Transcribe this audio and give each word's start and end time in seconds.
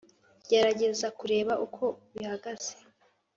Gerageza 0.49 1.07
kureba 1.19 1.53
uko 1.65 1.83
bihagaze 2.15 2.73